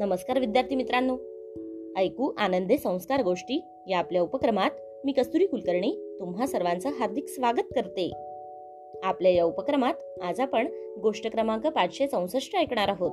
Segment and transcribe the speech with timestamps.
[0.00, 1.16] नमस्कार विद्यार्थी मित्रांनो.
[1.96, 4.70] ऐकू आनंदे संस्कार गोष्टी या आपल्या उपक्रमात
[5.04, 8.10] मी कस्तुरी कुलकर्णी तुम्हा सर्वांचं हार्दिक स्वागत करते.
[9.02, 10.68] आपल्या या उपक्रमात आज आपण
[11.02, 13.10] गोष्ट क्रमांक पाचशे चौसष्ट ऐकणार आहोत.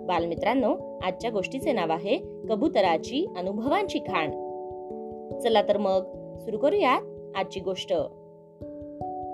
[0.00, 2.18] बालमित्रांनो आजच्या गोष्टीचे नाव आहे
[2.48, 4.30] कबुतराची अनुभवांची खाण.
[5.38, 6.02] चला तर मग
[6.38, 7.02] सुरू करूयात
[7.36, 7.92] आजची गोष्ट.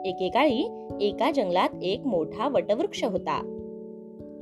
[0.06, 3.52] एकेकाळी एका जंगलात एक मोठा वटवृक्ष होता.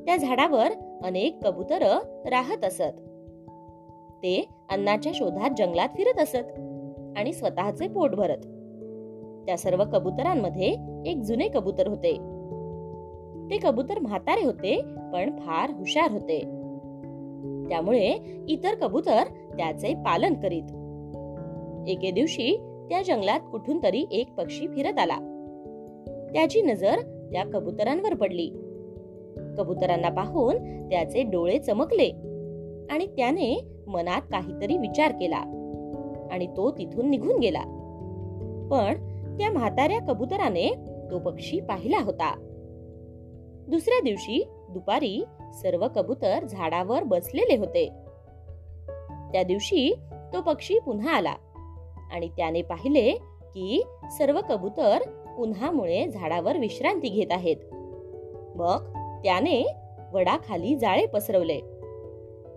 [0.07, 0.69] त्या झाडावर
[1.03, 1.83] अनेक कबूतर
[2.27, 2.93] राहत असत.
[4.23, 6.61] ते अन्नाच्या शोधात जंगलात फिरत असत
[7.17, 8.39] आणि स्वतःचे पोट भरत.
[9.47, 10.77] त्या सर्व कबुतरांमध्ये
[11.07, 12.13] एक जुने कबूतर होते.
[13.51, 14.81] ते कबूतर म्हातारे होते
[15.13, 16.39] पण फार हुशार होते.
[17.69, 18.15] त्यामुळे
[18.49, 20.63] इतर कबूतर त्याचे पालन करीत.
[21.89, 22.57] एके दिवशी
[22.89, 25.17] त्या जंगलात कुठून तरी एक पक्षी फिरत आला.
[26.33, 27.01] त्याची नजर
[27.33, 28.51] त्या कबुतरांवर पडली.
[29.59, 32.09] कबुतरांना पाहून त्याचे डोळे चमकले
[32.91, 35.43] आणि त्याने मनात काहीतरी विचार केला
[36.33, 37.63] आणि तो तिथून निघून गेला.
[38.71, 38.95] पण
[39.39, 40.75] त्या म्हाताऱ्या कबुतराने
[41.11, 42.35] तो पक्षी पाहिला होता.
[43.69, 47.89] दुसऱ्या दिवशी दुपारी सर्व कबूतर झाडावर बसलेले होते.
[49.33, 49.95] त्या दिवशी
[50.33, 51.35] तो पक्षी पुन्हा आला
[52.13, 53.11] आणि त्याने पाहिले
[53.43, 53.83] की
[54.19, 54.99] सर्व कबूतर
[55.39, 57.57] उन्हामुळे झाडावर विश्रांती घेत आहेत.
[58.57, 59.75] मग त्याने
[60.13, 61.61] वडाखाली जाळे पसरवले.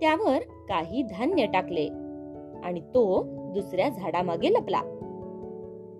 [0.02, 1.88] त्यावर काही धान्य टाकले
[2.64, 3.24] आणि तो
[3.54, 4.82] दुसऱ्या झाडामागे लपला.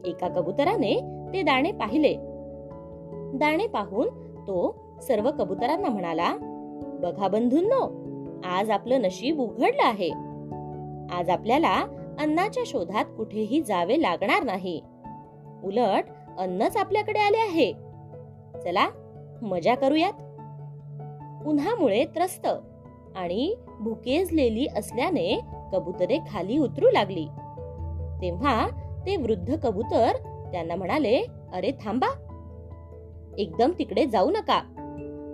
[0.06, 1.00] एका कबुतराने
[1.34, 2.14] ते दाणे पाहिले.
[3.38, 6.38] दाणे पाहून तो सर्व कबुतरांना म्हणाला
[7.02, 8.08] बघा बंधूंनो
[8.44, 10.10] आज आपलं नशीब उघडलं आहे.
[11.12, 11.76] आज आपल्याला
[12.20, 14.82] अन्नाच्या शोधात कुठेही जावे लागणार नाही.
[15.64, 16.04] उलट
[16.38, 17.74] अन्नच आपल्याकडे आले आहे.
[18.64, 18.88] चला
[19.42, 20.14] मजा करूयात.
[21.48, 22.48] उन्हामुळे त्रस्त
[23.16, 25.40] आणि भुकेजलेली असल्याने
[25.74, 27.26] कबुतरे खाली उतरू लागली.
[28.22, 28.68] तेव्हा
[29.06, 30.16] ते वृद्ध कबूतर
[30.52, 32.08] त्यांना म्हणाले अरे थांबा.
[33.38, 34.62] एकदम तिकडे जाऊ नका.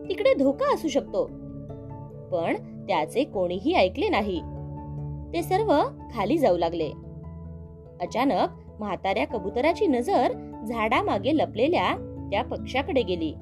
[0.09, 1.25] तिकडे धोका असू शकतो.
[2.31, 2.55] पण
[2.87, 4.41] त्याचे कोणीही ऐकले नाही.
[5.33, 5.81] ते सर्व
[6.13, 6.91] खाली जाऊ लागले.
[8.01, 10.31] अचानक म्हाताऱ्या कबुतराची नजर
[10.67, 11.89] झाडामागे लपलेल्या
[12.31, 13.33] त्या पक्षाकडे गेली.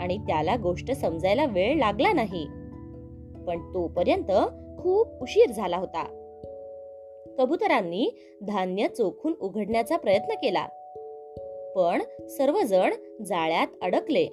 [0.00, 2.46] आणि त्याला गोष्ट समजायला वेळ लागला नाही.
[3.46, 4.30] पण तोपर्यंत
[4.78, 6.22] खूप उशीर झाला होता.
[7.38, 8.10] कबुतरांनी
[8.42, 10.66] धान्य चोखून उघडण्याचा प्रयत्न केला.
[11.76, 14.26] पण सर्वजण जाळ्यात अडकले.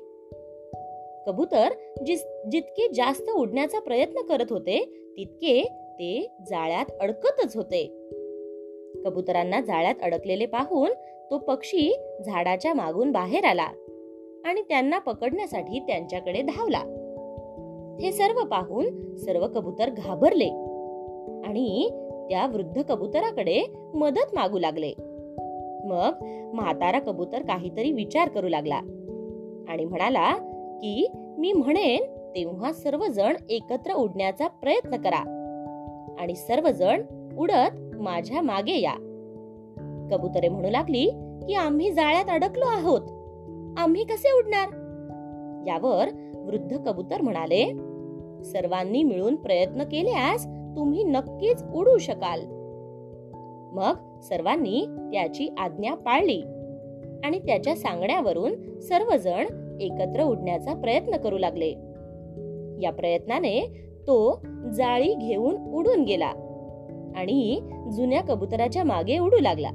[1.28, 1.70] कबूतर
[2.52, 4.86] जितके जास्त उडण्याचा प्रयत्न करत होते
[5.18, 5.64] तितके
[5.94, 8.10] ते जाळ्यात अडकतच होते.
[9.06, 10.90] कबुतरांना जाळ्यात अडकलेले पाहून
[11.32, 13.68] तो पक्षी झाडाच्या मागून बाहेर आला.
[14.46, 16.82] आणि त्यांना पकडण्यासाठी त्यांच्याकडे धावला.
[18.02, 20.50] हे सर्व पाहून सर्व कबूतर घाबरले
[21.48, 21.90] आणि
[22.30, 24.94] त्या वृद्ध कबुतराकडे मदत मागू लागले.
[25.86, 26.12] मग
[26.54, 28.76] म्हातारा कबूतर काहीतरी विचार करू लागला
[29.70, 30.34] आणि म्हणाला
[30.78, 32.04] की मी म्हणेन
[32.36, 35.40] तेव्हा सर्वजण एकत्र उडण्याचा प्रयत्न करा
[36.20, 37.02] आणि सर्वजण
[37.38, 38.96] उडत माझ्या मागे या.
[40.12, 41.10] कबुतरे म्हणू लागली
[41.48, 43.02] की आम्ही जाळ्यात अडकलो आहोत.
[43.78, 44.68] आम्ही कसे उडणार?
[45.68, 47.66] यावर वृद्ध कबूतर म्हणाले
[48.44, 52.42] सर्वांनी मिळून प्रयत्न केल्यास तुम्ही नक्कीच उडू शकाल.
[53.76, 56.42] मग सर्वांनी त्याची आज्ञा पाळली
[57.24, 59.46] आणि त्याच्या सांगण्यावरून सर्वजण
[59.82, 61.70] एकत्र उडण्याचा प्रयत्न करू लागले.
[62.82, 63.60] या प्रयत्नाने
[64.08, 64.42] तो
[64.74, 66.32] जाळी घेऊन उडून गेला
[67.16, 67.60] आणि
[67.96, 69.70] जुन्या कबुतराच्या मागे उडू लागला.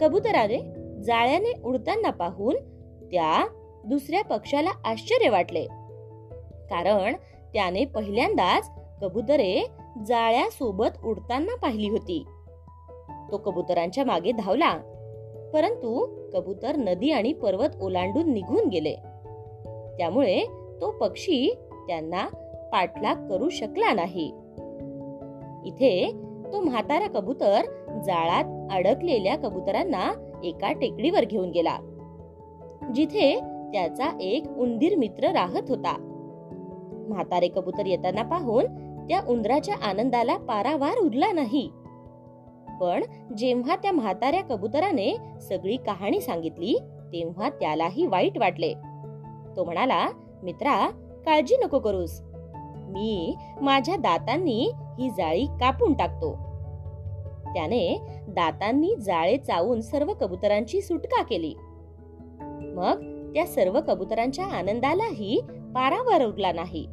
[0.00, 0.75] कबुतराने
[1.06, 2.54] जाळ्याने उडताना पाहून
[3.10, 3.46] त्या
[3.86, 5.64] दुसऱ्या पक्षाला आश्चर्य वाटले.
[6.70, 7.14] कारण
[7.54, 8.70] त्याने पहिल्यांदाच
[9.02, 9.66] कबुतरे
[10.06, 12.26] जाळ्या सोबत उडताना पाहिली होती.
[13.32, 14.78] तो कबुतरांच्या मागे धावला.
[15.52, 18.94] परंतु कबूतर नदी आणि पर्वत ओलांडून निघून गेले.
[19.98, 20.44] त्यामुळे
[20.80, 22.28] तो पक्षी त्यांना
[22.72, 24.32] पाठलाग करू शकला नाही.
[25.64, 26.12] इथे
[26.52, 27.62] तो म्हातारा कबूतर
[28.06, 31.78] जाळात अडकलेल्या कबुतरांना एका टेकडीवर घेऊन गेला.
[32.94, 33.40] जिथे
[33.72, 35.96] त्याचा एक उंदीर मित्र राहत होता.
[37.08, 38.64] म्हातारे कबूतर येताना पाहून
[39.08, 41.70] त्या उंदराच्या आनंदाला पारावार उरला नाही.
[42.80, 43.04] पण
[43.36, 46.78] जेव्हा त्या म्हाताऱ्या कबुतराने सगळी कहाणी सांगितली
[47.12, 48.72] तेव्हा त्यालाही वाईट वाटले.
[49.56, 50.08] तो म्हणाला
[50.42, 50.88] मित्रा
[51.26, 52.22] काळजी नको करूस.
[52.88, 56.45] मी माझ्या दातांनी ही जाळी कापून टाकतो.
[57.56, 61.54] त्याने दातांनी जाळे चावून सर्व कबुतरांची सुटका केली.
[62.74, 65.40] मग त्या सर्व कबुतरांच्या आनंदालाही
[65.74, 66.86] पारावर उरला नाही.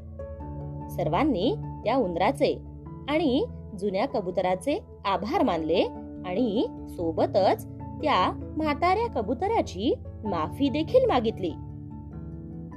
[0.89, 2.57] सर्वांनी त्या उंदराचे
[3.09, 3.45] आणि
[3.79, 5.81] जुन्या कबुतराचे आभार मानले
[6.25, 9.93] आणि सोबतच त्या म्हाताऱ्या कबुतराची
[10.23, 11.51] माफी देखील मागितली.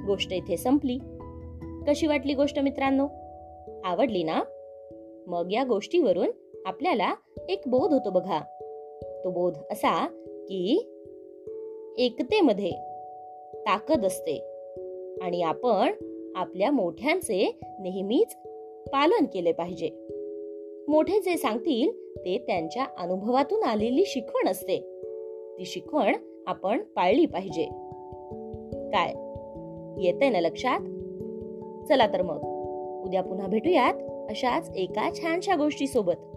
[0.05, 0.99] गोष्ट इथे संपली.
[1.87, 3.07] कशी वाटली गोष्ट मित्रांनो?
[3.85, 4.41] आवडली ना?
[5.27, 6.31] मग या गोष्टीवरून
[6.67, 7.13] आपल्याला
[7.49, 8.39] एक बोध होतो बघा.
[9.23, 10.05] तो बोध असा
[10.47, 10.93] की
[11.97, 12.71] एकतेमध्ये
[13.53, 14.39] ताकद असते
[15.21, 15.91] आणि आपण
[16.35, 18.35] आपल्या मोठ्यांचे नेहमीच
[18.89, 19.89] पालन केले पाहिजे.
[20.87, 24.77] मोठे जे सांगतील ते त्यांच्या अनुभवातून आलेली शिकवण असते.
[25.59, 26.15] ती शिकवण
[26.47, 27.65] आपण पाळली पाहिजे.
[28.71, 29.13] काय?
[30.05, 30.79] येते ना लक्षात?
[31.87, 32.39] चला तर मग.
[33.05, 33.93] उद्या पुन्हा भेटूयात
[34.29, 36.36] अशाच एका छानशा गोष्टी सोबत